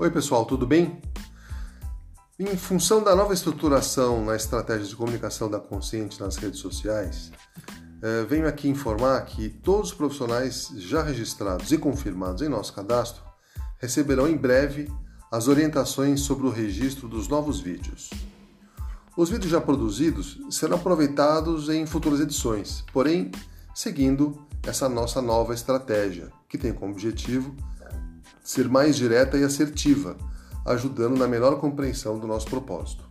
[0.00, 1.02] Oi, pessoal, tudo bem?
[2.38, 7.32] Em função da nova estruturação na estratégia de comunicação da Consciente nas redes sociais,
[8.00, 13.24] eh, venho aqui informar que todos os profissionais já registrados e confirmados em nosso cadastro
[13.80, 14.88] receberão em breve
[15.32, 18.08] as orientações sobre o registro dos novos vídeos.
[19.16, 23.32] Os vídeos já produzidos serão aproveitados em futuras edições, porém,
[23.74, 27.52] seguindo essa nossa nova estratégia, que tem como objetivo
[28.42, 30.16] ser mais direta e assertiva,
[30.66, 33.07] ajudando na melhor compreensão do nosso propósito.